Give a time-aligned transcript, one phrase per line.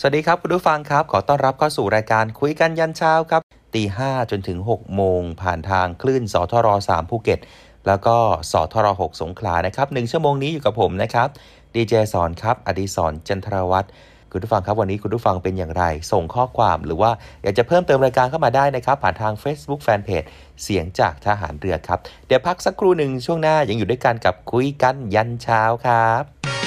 [0.00, 3.42] สวัสดีครับ คุณผู้ฟังครับ ขอต้อนรับเข้าสู่รายการคุยกันยันเช้าครับ
[3.74, 7.40] ตีห้จนถึง 6 โมง ผ่านทางคลื่นสทร3ภูเก็ต
[7.86, 8.16] แล้วก็
[8.52, 11.28] สทร6สงขลานะครับหนึ่งชั่วโมงนี้อยู่กับผมนะครับ
[11.74, 13.88] ดีเจสอนครับ อดีศรจันทรวัตร
[14.32, 17.10] คุณผู้ฟังครับวันนี้คุณผู้ฟังเป็นอย่างไร ส่งข้อความหรือว่า
[17.42, 20.28] อยากจะเพิ่มเติมรายการเข้ามาได้นะครับ ผ่านทาง Facebook Fanpage
[20.62, 26.57] เสียงจากทหารเรือครับ เดี๋ยวพักสักครู่หนึ่งช่วงหน้ายังอยู่ด้วยกันกับคุยกันยันเช้าครับ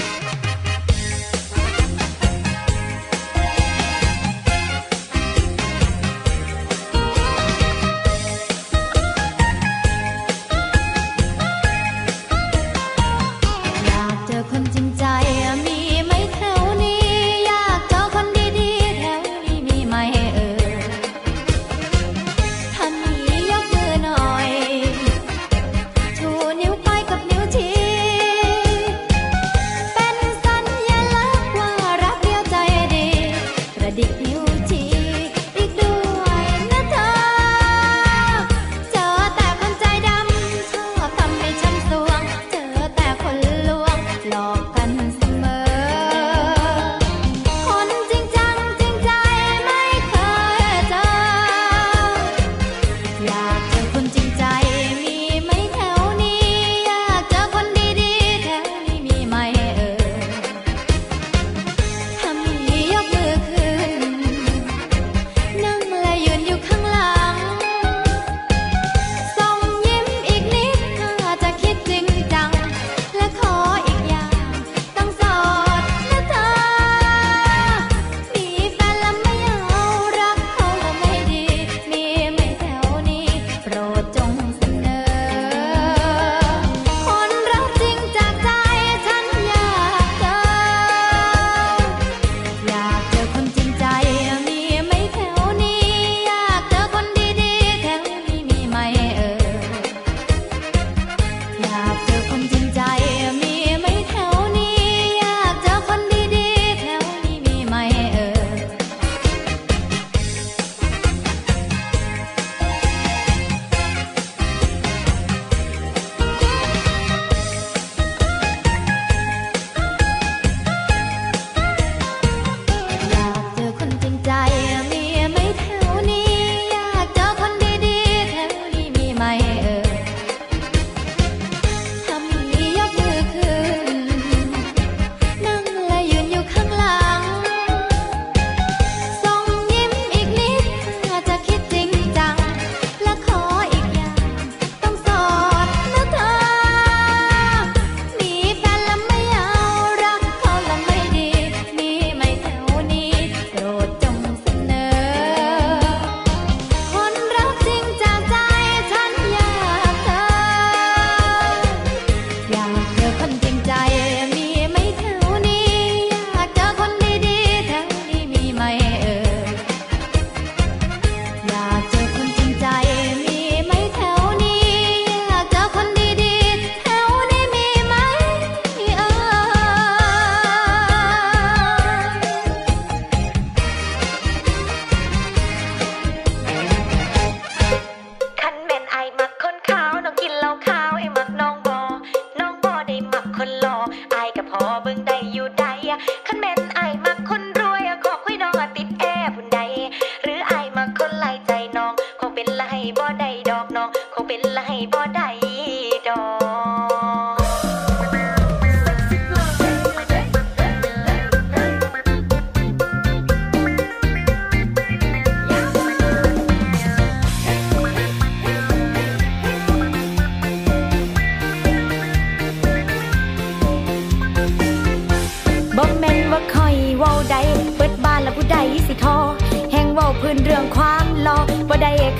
[129.21, 129.50] my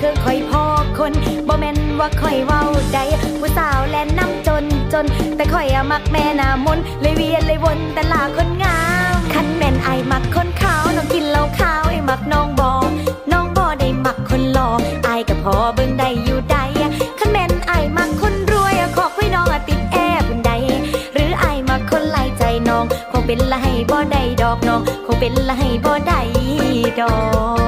[0.00, 0.64] คือคอยพ่อ
[0.98, 1.12] คน
[1.48, 2.62] บ่แม่นว่าคอยเว้า
[2.94, 2.98] ใด
[3.40, 5.04] ผู้สาวแลนน้ำจนจน
[5.36, 8.78] แต่คอยอมักแม่นามนเลยเวียนเลยวนแต่ลาคนงา
[9.14, 12.72] มคันแม่นไอมักคนขาวน้องกินเหล้าขาวไอมักน้องบอ
[13.32, 14.68] น้องบอได้มักคนหล่อ
[15.04, 16.56] ไอกับพอเบิ่งได้อยู่ใด
[17.18, 19.96] คันแม่นไอมักคนรวยขอคุยน้องติดแอ
[20.28, 20.52] บุนใด
[21.14, 23.56] หรือไอมักคนไล่ใจน้องคงเป็นไร
[23.90, 25.52] บ่ได้ดอกน้องคงเป็นไร
[25.84, 26.20] บ่ได้
[27.00, 27.14] ดอ
[27.60, 27.61] ก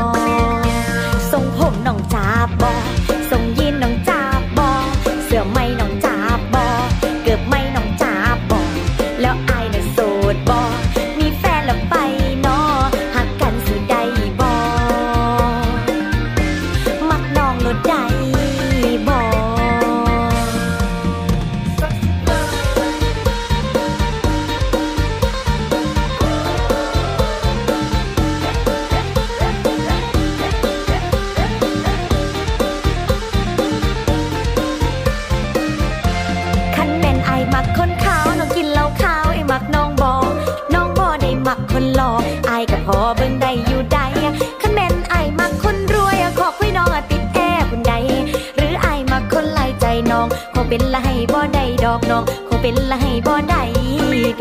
[52.67, 53.63] เป็นไรบ่ได้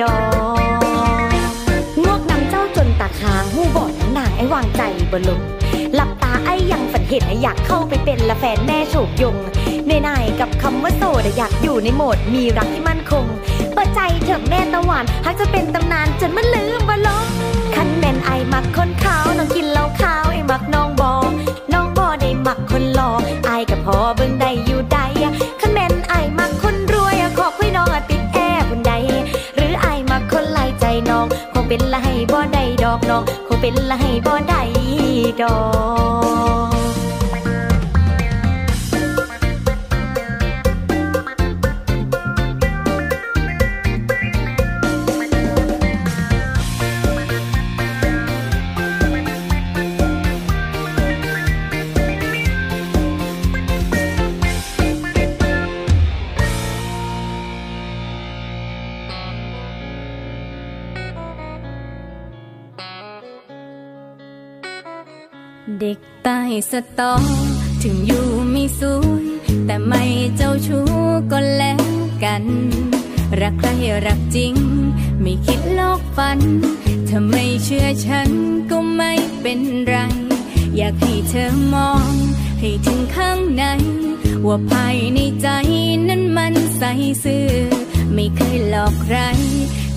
[0.01, 0.15] ดอ
[0.55, 0.81] ก
[2.05, 5.41] งอกนำเจ้าจนตาคางหูบอดหนางไอ้วางใจบ่ลง
[5.95, 9.35] หลับตาไอ้ยังฝันเห็นไออยากเข้าไปเป็นละแฟนแม่โฉกยง
[9.87, 13.25] ในนายกับคำว่าโสดอยากอยู่ในโหมดมีรักที่มั่นคง
[13.73, 17.25] เปิดใจเถอะแม่ตะวันหากจะเป็นตำนานจนมันลืมบ่ลง
[17.75, 21.13] คันแม่นไอมักคนขาวน้องกินเหล้าขาวไอมักน้องบอ
[21.73, 23.11] น้องบอได้มักคนหล่อ
[23.45, 24.99] ไอกับพอเบิ่งได้อยู่ใด
[31.93, 34.61] คงเป็นไรบ่ได้ดอกน้องคงเป็นลายบ่ได้
[35.41, 35.55] ดอ
[36.01, 36.02] ก
[66.33, 67.13] ต้สตอ
[67.83, 69.25] ถึงอยู่ไม่สวย
[69.65, 70.03] แต่ไม่
[70.35, 70.85] เจ้าชู้
[71.31, 71.85] ก็แล้ว
[72.23, 72.43] กัน
[73.41, 73.69] รักใคร
[74.05, 74.53] รักจริง
[75.21, 76.39] ไม่คิดลอกฝัน
[77.09, 78.29] ถ้าไม่เชื่อฉัน
[78.69, 79.95] ก็ไม่เป็นไร
[80.75, 82.11] อยากให้เธอมอง
[82.59, 83.63] ให้ถึงข้างใน
[84.45, 85.47] ว่าภายในใจ
[86.07, 86.83] นั้นมันใส
[87.23, 87.49] ซื่อ
[88.13, 89.17] ไม่เคยหลอกใคร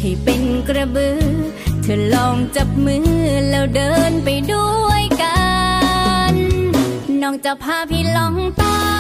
[0.01, 1.21] ให้เป็นกระบือ
[1.83, 3.09] เธอลองจับมือ
[3.51, 5.46] แล้วเดินไปด้วยกัน
[7.29, 8.96] น้องจะพาพี่ลองต้ไ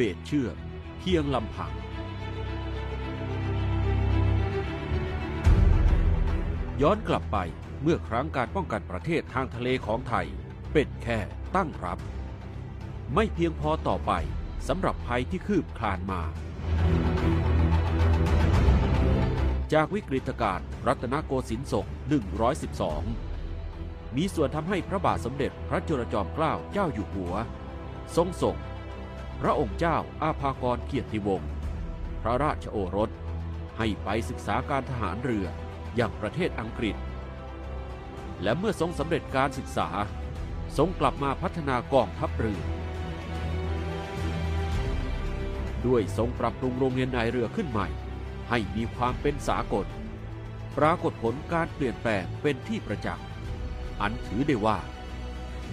[0.00, 0.56] เบตเชือก
[0.98, 1.72] เพียงลำพัง
[6.82, 7.38] ย้อนกลับไป
[7.82, 10.26] เมื่อครั้งการป้องกันประเทศทางทะเลของไทย
[10.72, 11.18] เป็นแค่
[11.56, 11.98] ตั้งรับ
[13.14, 14.12] ไม่เพียงพอต่อไป
[14.68, 16.22] สำหรับภัยที่คืบคลานมา
[19.72, 21.86] จากวิกฤตการณ์รัตนโกสินทร์ศก
[23.40, 27.34] 112 มีส่วนทำให้พระบาทสมเด็จพระจุลจอมเกล้าเจ้าอยู่หัว
[28.16, 28.56] ทรงส่ง
[29.40, 31.50] พระองค์เจ้าอาภากรเกียรติวงศ์
[32.22, 33.10] พระราชโอรส
[33.78, 35.46] ให้ไปศึกษาการทหารเรือ
[35.96, 36.96] อย่างประเทศอังกฤษ
[38.42, 39.88] และเมื่อทรงสำเร็จการศึกษา
[40.78, 42.60] ทรงกลับมาพัฒนากองทัพเรือ
[45.86, 47.88] ด้วยทรงปรับปรุงโรงเรียนนายเรือขึ้นใหม่
[48.48, 49.86] ให้มีความเป็นสากล
[50.78, 53.24] ปรากฏผลการเปลี่ยนแปลงเป็นที่ประจักษ์
[54.00, 54.78] อันถือได้ว่า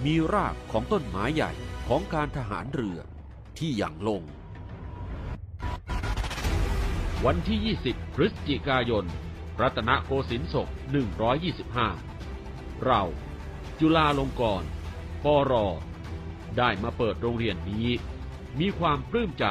[0.05, 1.51] มีรากของต้นไม้ใหญ่
[1.87, 2.99] ของการทหารเรือ
[3.59, 4.21] ที่อย่างลง
[7.25, 9.05] วันที่ 20 พฤศจิกายน
[9.61, 10.69] รัตนโกสินทร์ศก
[11.97, 13.03] 125 เรา
[13.79, 14.69] จุฬาลงกรณ์
[15.23, 15.53] ปร
[16.57, 17.89] ได้มาเปิดโรงเรียนนี้
[18.59, 19.45] มีความปลื้มใจ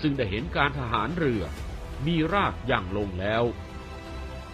[0.00, 1.42] ซึ่งได้เห็นการทหารเรือ
[2.06, 3.44] มีรากอย่างลงแล้ว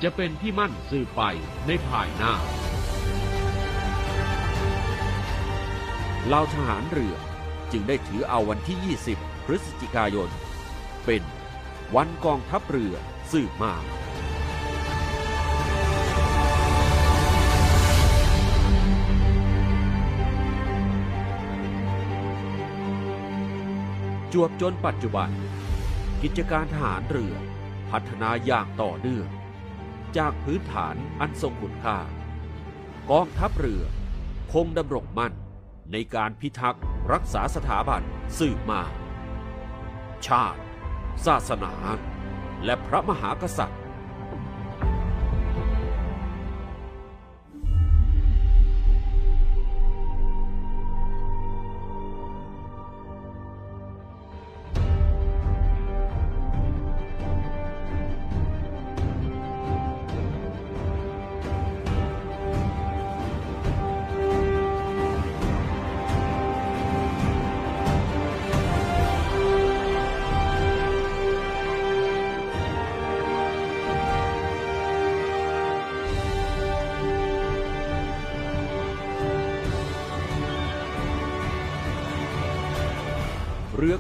[0.02, 1.22] จะเป็นที่มั่นสืบไป
[1.66, 2.34] ในภายหน้า
[6.26, 7.16] เหล่าทหารเรือ
[7.72, 10.30] จึงได้ถือเอาวันที่ 20 พฤศจิกายน
[11.06, 11.22] เป็น
[11.96, 12.94] วันกองทัพเรือ
[13.32, 13.74] สืบมา
[24.32, 25.30] จวบจนปัจจุบัน
[26.22, 27.34] กิจการทหารเรือ
[27.90, 29.28] พัฒนาอย่างต่อเนื่อง
[30.16, 31.98] จากพื้นฐานอันทรงคุณค่า
[33.10, 33.82] กองทัพเรือ
[34.52, 35.32] คงดำรงมั่น
[35.92, 38.02] ในการพิทักษ์ รักษาสถาบัน
[38.38, 38.82] สืบมา
[40.26, 40.60] ชาติ
[41.26, 41.72] ศาสนา
[42.64, 43.80] และพระมหากษัตริย์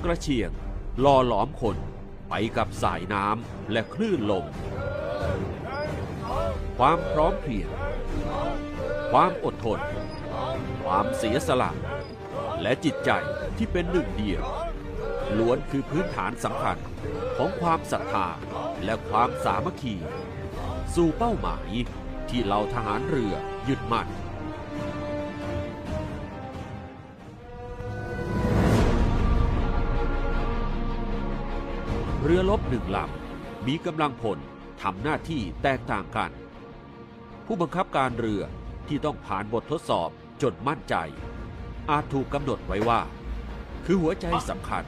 [0.08, 0.50] รือกระเชียง
[1.04, 1.76] ล่อหลอมคน
[2.28, 4.46] ไปกับสายน้ำและคลื่นลม
[6.78, 7.68] ความพร้อมเพรียง
[9.10, 9.80] ความอดทน
[10.84, 11.70] ความเสียสละ
[12.62, 13.10] และจิตใจ
[13.56, 14.42] ที่เป็นหนึ่งเดียว
[15.38, 16.78] ล้วนคือพื้นฐานสำคัญ
[17.36, 18.26] ของความศรัทธา
[18.84, 19.96] และความสามัคคี
[20.94, 21.68] สู่เป้าหมาย
[22.28, 23.34] ที่เราทหารเรือ
[23.68, 24.08] ยึดมั่น
[32.32, 34.38] รือลบหนึ่งลำมีกำลังพล
[34.82, 36.30] ทำหน้าที่แตกต่างกัน
[37.46, 38.42] ผู้บังคับการเรือ
[38.88, 40.10] ที่ต้องผ่านบททดสอบ
[40.42, 40.94] จนมั่นใจ
[41.90, 43.00] อาจถูกกำหนดไว้ว่า
[43.84, 44.84] คือหัวใจสำคัญ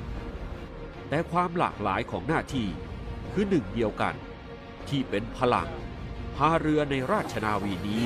[1.08, 2.68] แต่ความหลากหลายของหน้าที่
[3.32, 4.14] คือหนึ่งเดียวกัน
[4.88, 5.68] ที่เป็นพลัง
[6.36, 8.02] พาเรือในราชนาวีนี้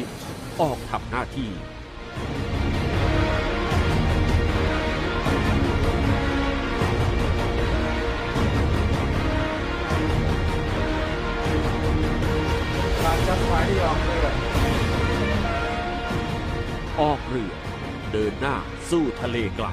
[0.60, 1.50] ออกทำหน้าที่
[13.26, 14.26] Justified ออกเรือ
[17.00, 17.52] ออกเรือ
[18.12, 18.56] เดินหน้า
[18.90, 19.66] สู้ทะเลไกล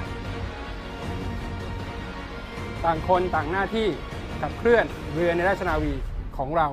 [2.84, 3.88] ต่างคนต่างหน้าที่
[4.40, 4.84] ขับเคลื่อน
[5.14, 5.92] เรือในราชนาวี
[6.36, 6.68] ของเรา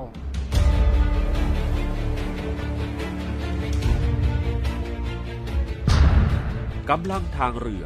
[6.90, 7.84] กำลังทางเรือ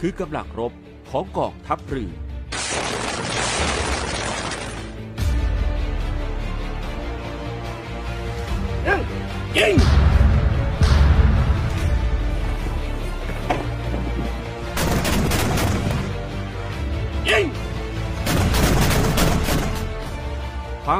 [0.00, 0.72] คือกำลังรบ
[1.10, 2.14] ของกองทัพเรือ
[9.56, 9.62] ควา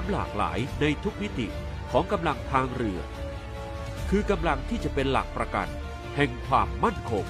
[0.02, 1.46] มหลากหลายในทุกมิติ
[1.90, 3.00] ของกำลังทางเรือ
[4.10, 5.68] คือกำลังที่จะเป็นหลักประกัน
[6.16, 7.24] แห่งความมั่นคง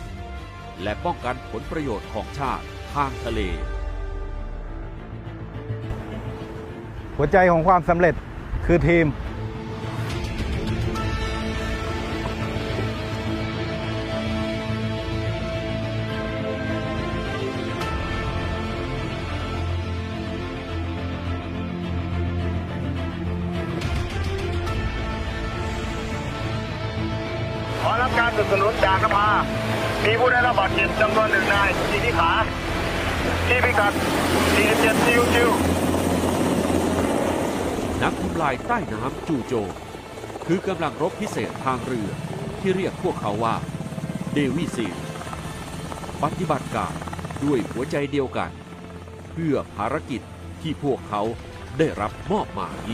[0.82, 3.40] และป้องกันผลประโยชน์ของชาติทางทะเล
[7.16, 8.14] หัวใจของความสำเร็จ
[8.66, 9.06] คือทีม
[33.78, 33.94] กัด
[34.64, 35.50] 47ซิวซิว
[38.02, 39.72] นักทำลายใต้น้ำจู่โจม
[40.46, 42.08] คือกำลังรบพิเศษทางเรือ
[42.60, 43.56] ที่เรียกพวกเขาว่า
[44.32, 44.96] เดวิซีล
[46.22, 46.94] ปฏิบัติการ
[47.44, 48.50] ด้วยหัวใจเดียวกัน
[49.32, 50.22] เพื่อภารกิจ
[50.62, 51.22] ที่พวกเขา
[51.78, 52.88] ได้รับมอบหมาย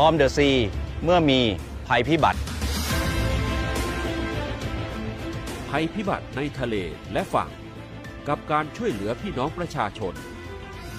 [0.00, 0.50] ฟอร์มเดอะซี
[1.04, 1.40] เมื่อมี
[1.88, 2.40] ภัยพิบัติ
[5.68, 6.76] ภัยพิบัติในทะเล
[7.12, 7.50] และฝั่ง
[8.28, 10.14] กับการช่วยเหลือพี่น้องประชาชน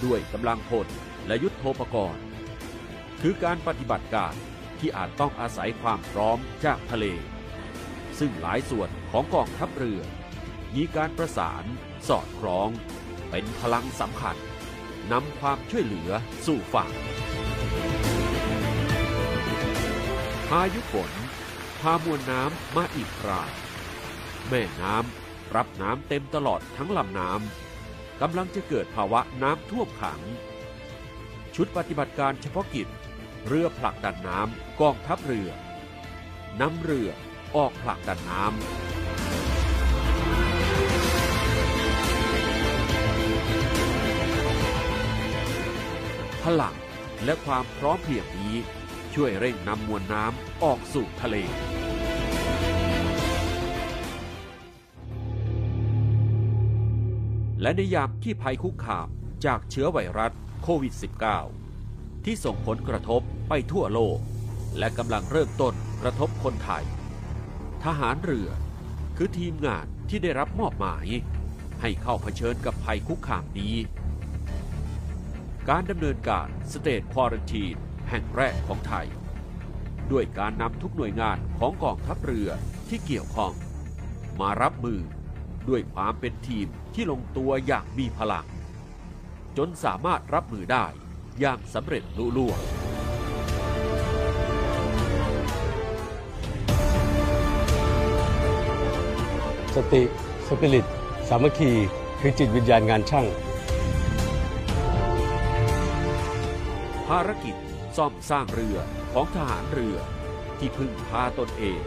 [0.04, 0.86] ด้วยกำลังพล
[1.26, 2.22] และยุทธโภปกรณ์
[3.20, 4.34] คือการปฏิบัติการ
[4.78, 7.04] ที่อาจต้องอาศัยความพร้อมจากทะเล
[8.18, 10.00] ซึ่งหลายส่วนของกองทัพเรือ
[10.74, 11.64] มีการประสาน
[12.08, 12.68] สอดคล้อง
[13.30, 14.36] เป็นพลังสำคัญ
[15.12, 16.10] นำความช่วยเหลือ
[16.46, 16.90] สู่ฝั่ง
[20.54, 21.12] พายุฝน
[21.80, 23.42] พามวลน้ำมาอีกครา
[24.48, 30.20] แม่น้ำรับน้ำเต็มตลอดทั้งลำน้ำกำลังจะเกิดภาวะน้ำท่วมขัง
[31.54, 32.88] ชุดปฏิบัติการเฉพาะกิจ
[33.46, 35.50] เรือผลักดันน้ำกองทัพเรือ
[36.60, 37.08] นำเรือ
[37.56, 38.52] ออกผลักดันน้ำ
[46.42, 46.76] พลัง
[47.24, 48.56] และความพร้อมเพรียงนี้
[49.14, 51.36] ช่วยเร่งนำมวลน้ำออกสู่ทะเล
[57.62, 59.08] และในยามที่ภัยคุกคาม
[59.44, 60.94] จากเชื้อไวรัสโควิด
[61.58, 64.18] -19 ที่ส่งผลกระทบไปทั่วโลก
[64.78, 66.84] และกำลังเริ่มต้นกระทบคนไทย
[67.84, 68.48] ทหารเรือ
[69.16, 71.06] คือทีมงานที่ได้รับมอบหมาย
[71.80, 73.76] ให้เข้าเผชิญกับภัยคุกคามนี้
[75.68, 77.76] การดำเนินการสเตทควอรันทีน
[78.10, 79.06] แห่งแรกของไทย
[80.12, 82.48] ด้วยการนำทุกหน่วยงานของกองทัพเรือ
[82.88, 83.52] ที่เกี่ยวข้อง
[84.40, 85.00] มารับมือ
[85.68, 88.46] ด้วยความเป็นทีมที่ลงตัวอย่างมีพลัง
[89.56, 90.86] จนสามารถรับมือได้
[91.40, 92.60] อย่างสำเร็จลุล่วง
[99.74, 100.02] สติ
[100.46, 100.86] สปิริต
[101.28, 101.70] สามัคคี
[102.20, 103.26] คือจิตวิญญาณงานช่าง
[107.08, 107.54] ภารกิจ
[107.96, 108.78] ซ่อมสร้างเรือ
[109.12, 109.96] ของทหารเรือ
[110.58, 111.80] ที่พึ่งพาตนเอง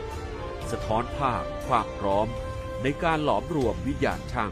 [0.71, 2.27] สะท้อนภาพความพร้อม
[2.83, 4.51] ในการหลอมรวมวิญญาณช่าง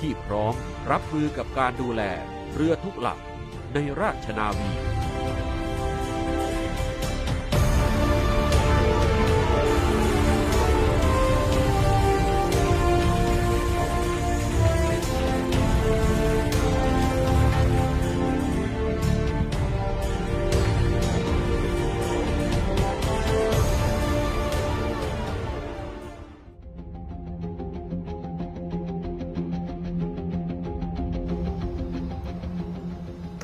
[0.00, 0.54] ที่พร้อม
[0.90, 2.02] รับมือกับการดูแล
[2.54, 4.70] เรือทุกลำในราชนาวี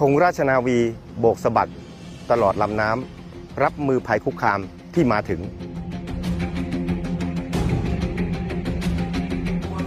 [0.01, 0.79] ธงราชนาวี
[1.19, 1.71] โบกสะบัด
[2.31, 4.61] ตลอดลำน้ำรับมือภัยคุกคาม
[4.95, 5.41] ที่มาถึง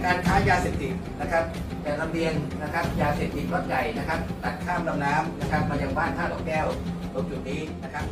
[0.04, 1.44] การค้ายาเสพติดนะครับ
[1.82, 6.66] แต่ลำเลียงนะครับยาเสพติดรถใหญ่นะครับตัดข้ามลำน้ำนะครับมายังบ้านท่าดอกแก้ว
[7.12, 8.04] ตรงจุดนี้นะครับ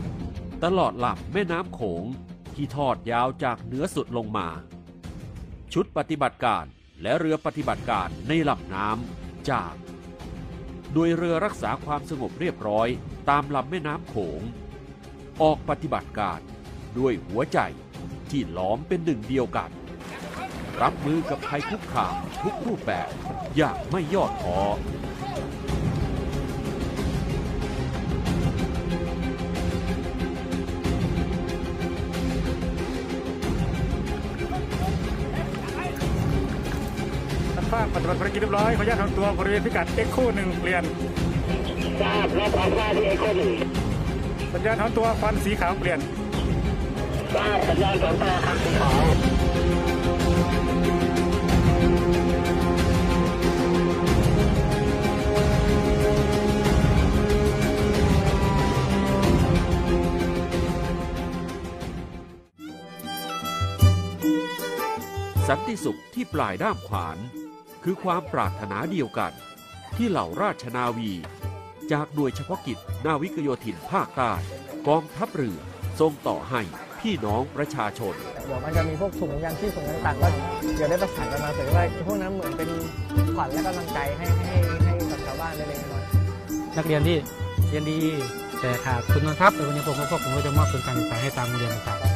[0.64, 2.04] ตลอดลำแม่น้ำโขง
[2.54, 4.48] ที่ทอดยาวจากเหนือสุดลงมา
[5.72, 6.64] ชุดปฏิบัติการ
[7.02, 9.72] และเรือปฏิบัติการในลำน้ำจาก
[10.94, 12.88] โดยเรือรักษาความสงบเรียบร้อย
[13.30, 14.40] ตามลำแม่น้ำโขง
[15.42, 16.40] ออกปฏิบัติการ
[16.98, 17.58] ด้วยหัวใจ
[18.30, 19.70] ที่หลอมเป็นหนึ่งเดียวกัน
[20.82, 23.10] รับมือกับภัยคุกคามทุกรูปแบบ
[23.56, 40.84] อย่างไม่ย่อท้อานภาคปฏิบัติภารกิจเรียบร้อยขออนุญาตทำตัวบริเวณพิกัด X คู่หนึ่งเปลี่ยน
[42.00, 43.52] ทราบรับทราบที่ X คู่หนึ่ง
[44.52, 45.98] สัญญาณทำตัวฟันสีขาวเปลี่ยน
[47.34, 49.02] ทราบสัญญาณของตาคันสีขาว
[65.48, 67.18] สันติสุขที่ปลายด้ามขวาน
[67.84, 69.32] คือความปรารถนาเดียวกัน
[69.96, 71.12] ที่เหล่าราชนาวี
[71.92, 74.32] จากหน่วยเฉพาะกิจนาวิกโยธินภาคใต้
[74.88, 75.58] กองทัพเรือ
[76.00, 76.60] ส่งต่อให้
[77.00, 78.14] พี่น้องประชาชน
[78.46, 80.28] เดี๋ยวมันจะมีพวกถุงยางชีพถุงต่างๆก็
[80.76, 82.68] เดี๋ยวได้ประสานกันมาเสร็จว่าพวกนั้นเหมือนเป็น
[83.34, 86.04] ขวัญและกำลังใจให้ให้ให้กับชาวบ้านเล็กๆน้อย
[86.76, 87.18] นักเรียนที่
[87.68, 87.98] เรียนดี
[88.60, 92.11] แต่ขาดทุนทรัพย์ในวันนี้ผมก็พวกผมก็จะมอบทุนการศึกษาให้ตามโรงเรียนต่างๆตั้ง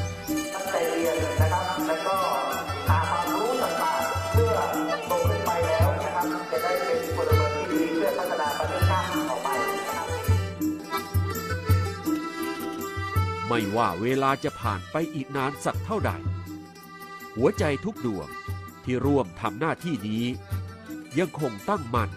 [13.49, 16.13] ไม่ว่าเวลาจะผ่านไปอีกนานสักเท่าใด
[17.37, 18.29] หัวใจทุกดวง
[18.85, 20.25] ที่ร่วมทำหน้าที่นี้
[21.19, 22.11] ยังคงตั้งมั่น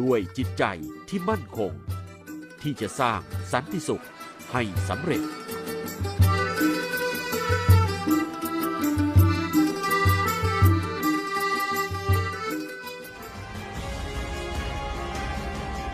[0.00, 0.64] ด้วยจิตใจ
[1.08, 1.72] ที่มั่นคง
[2.62, 3.20] ที่จะสร้าง
[3.52, 4.04] สันติสุข
[4.52, 5.22] ให้สำเร็จ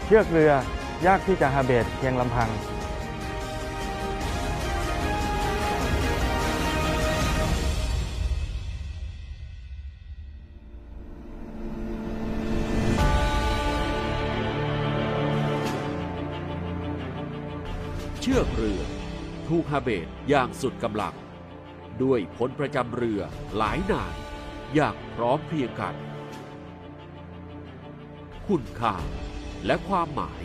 [0.05, 0.53] เชือกเรือ
[1.07, 2.51] ยากที่จะฮาเบตเพียงลำพัง
[18.29, 18.83] ชือกเรือ
[19.49, 21.15] ถูกฮาเบตอย่างสุดกำลัง
[22.03, 23.21] ด้วยพลประจำเรือ
[23.57, 24.15] หลายนาย
[24.75, 25.95] อย่างพร้อมเพรียงกัน
[28.47, 28.95] คุณค่า
[29.67, 30.45] และความหมาย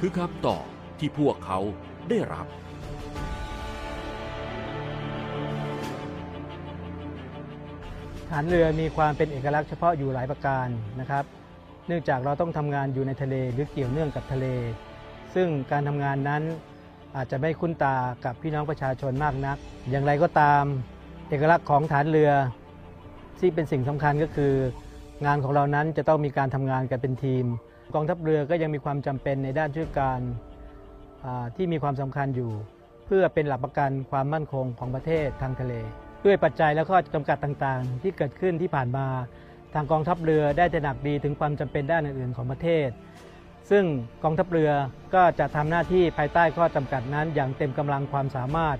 [0.00, 0.66] คือคำตอบ
[0.98, 1.58] ที่พวกเขา
[2.08, 2.46] ได้รับ
[8.30, 10.68] ฐานเรือมีความเป็นเอกลักษณ์เฉพาะอยู่หลายประการ
[11.00, 11.24] นะครับ
[11.86, 14.46] เนื่องจากเราต้องทำงานอยู่ในทะเลหรือเกี่ยวเนื่องกับทะเล
[15.34, 16.44] ซึ่งการทำงานนั้น
[17.16, 19.56] อาจจะไม่คุ้นตากับพี่น้องประชาชนมากนัก
[19.90, 20.64] อย่างไรก็ตาม
[21.28, 22.30] เอกลักษณ์ของฐานเรือ
[23.40, 24.54] ที่เป็นสิ่งสำคัญก็คือ
[25.26, 27.44] งานของเรานั้นจะต้องมีการทำงานกันเป็นทีม
[27.94, 30.20] กองทัพเรือก็ยังมีความจำเป็นในด้านช่วยการ
[31.56, 32.50] ที่มีความสำคัญอยู่
[33.06, 35.74] เพื่อเป็นหลักประกันความมั่นคงของประเทศทางทะเล
[36.24, 39.06] ด้วยปัจจัยและข้อจำกัดต่างๆ ที่เกิดขึ้นที่ผ่านมา
[39.74, 42.88] ทางกองทัพเรือได้ตระหนักดีถึงความจำเป็นด้านอื่นๆของประเทศ
[43.70, 43.84] ซึ่ง
[44.22, 44.72] กองทัพเรือ
[45.14, 48.76] ก็จะทำหน้าที่ภายใต้ข้อจำกัดนั้น อย่างเต็มกำลังความสามารถ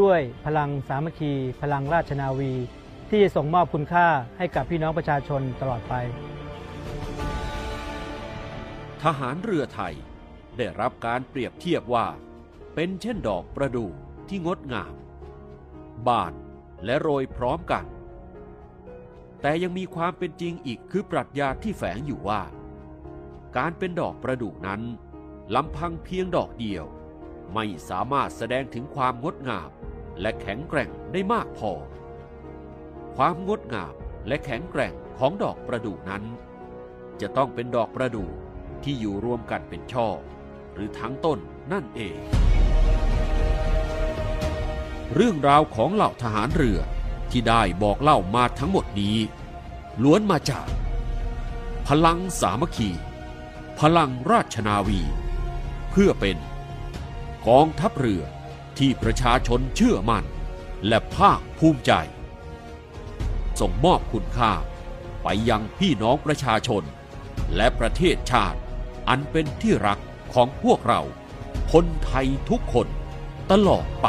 [0.00, 2.52] ด้วยพลังสามัคคี พลังราชนาวี
[3.10, 4.06] ที่จะส่งมอบคุณค่า
[4.38, 5.94] ให้กับพี่น้องประชาชนตลอดไป
[9.02, 9.94] ทหารเรือไทย
[10.56, 12.06] ได้รับการเปรียบเทียบว่า
[12.74, 13.90] เป็นเช่นดอกประดู่
[14.28, 14.94] ที่งดงาม
[16.06, 16.34] บาน
[16.84, 17.84] และโรยพร้อมกัน
[19.40, 22.42] แต่ยังมีความเป็นจริงอีกคือปรัชญาที่แฝงอยู่ว่า
[23.56, 24.82] การเป็นดอกประดู่นั้น
[25.54, 26.84] ลำพังเพียงดอกเดียว
[27.54, 29.70] ไม่สามารถแสดงถึงความงดงาม
[30.20, 31.72] และแข็งแกร่งได้มากพอ
[33.16, 33.94] ความงดงาม
[34.26, 36.24] และแข็งแกร่งของดอกประดู่นั้น
[37.20, 38.28] จะต้องเป็นดอกประดู่
[38.82, 40.08] ที่อยู่รวมกันเป็นช่อ
[40.74, 41.38] หรือทั้งต้น
[41.72, 42.18] นั่นเอง
[45.14, 46.78] เรื่องราวของเหล่าทหารเรือ
[47.30, 49.16] ที่ได้บอกเล่ามาทั้งหมดนี้
[50.02, 50.68] ล้วนมาจาก
[51.86, 52.90] พลังสามัคคี
[53.86, 55.00] พลังราชนาวี
[55.90, 56.36] เพื่อเป็น
[57.48, 58.22] กองทัพเรือ
[58.78, 60.24] ที่ประชาชนเชื่อมั่น
[60.88, 61.92] และภาคภูมิใจ
[63.60, 64.52] ส่งมอบคุณค่า
[65.22, 66.82] ไปยังพี่น้องประชาชน
[67.56, 68.58] และประเทศชาติ
[69.08, 69.98] อันเป็นที่รัก
[70.34, 71.02] ของพวกเรา
[71.72, 72.88] คนไทยทุกคน
[73.50, 74.08] ตลอดไป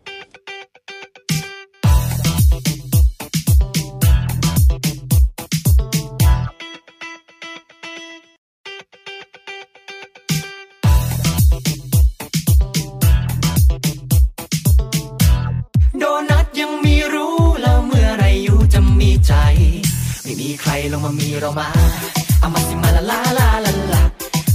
[20.93, 21.67] ลงมามีเรามา
[22.39, 24.01] เอามาสิมาละลาลาลาลา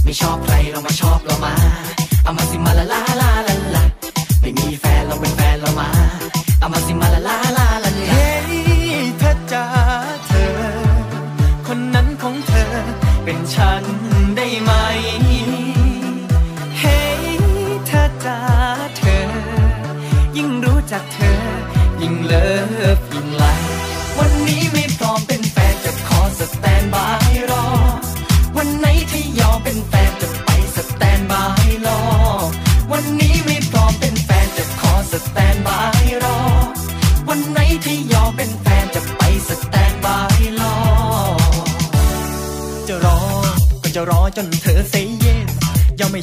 [0.03, 1.53] ไม่ชอบใครเรามาชอบเรามา
[2.23, 3.31] เอามาสิมาละลาลา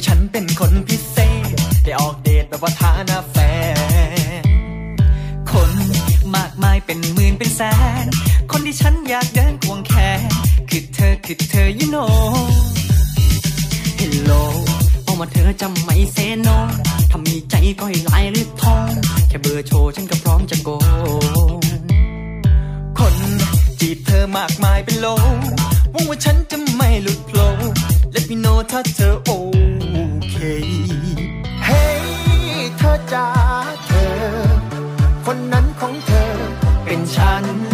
[0.05, 1.17] ฉันเป็นคนพิเศ
[1.53, 3.37] ษ ได้ออกเดทแบบว่าฐานะแฟ
[4.41, 4.43] น
[5.51, 5.71] คน
[6.35, 7.61] มากมายเป็นหมื่นเป็นแส
[8.03, 8.05] น
[8.51, 10.21] คนที่ฉันอยากเดินควงแขน
[10.69, 12.13] คือเธอคือเธอ you know
[13.99, 14.41] Hello
[15.05, 16.49] บอกมาเธอจะไม่เซโน
[17.11, 18.89] ถ้ามีใจก็ให้ลายหรือทอง
[19.27, 20.69] แค่เบอร์โชว์ฉันก็พร้อมจะโก
[21.57, 21.59] ง
[22.97, 23.15] คน
[23.79, 25.07] จีบเธอมากมายเป็นโล
[25.91, 27.47] หวังว่าฉันจะไม่หลุดโผล่
[28.13, 29.29] Let me know ถ้าเธอโอ
[37.15, 37.64] ฉัน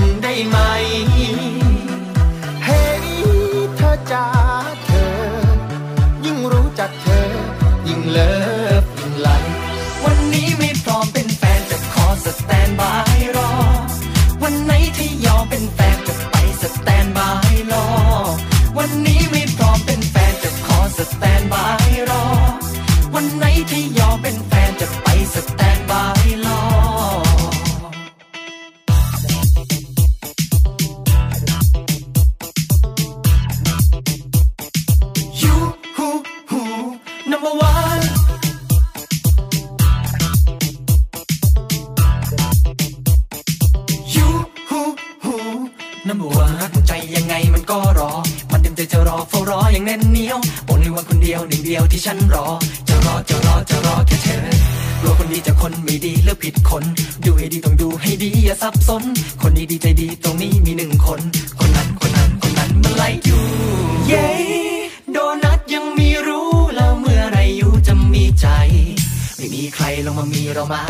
[69.76, 70.82] ใครลงมามีเรามา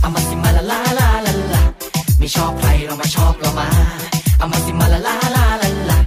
[0.00, 1.62] เอามาสิมาลาลาลาลาลา
[2.18, 3.68] ไม่ชอบใครเรามาชอบเรามา
[4.38, 5.98] เอามาสิมาลาลาลาลาลา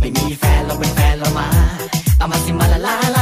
[0.00, 1.48] ไม่มีแฟนเราเป็นแฟนเรามา
[2.18, 3.18] เอามาสิมาลาลาล